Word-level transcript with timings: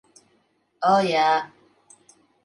O, 0.91 0.93
jā. 1.07 1.25